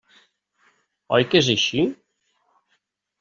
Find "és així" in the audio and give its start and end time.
1.43-1.83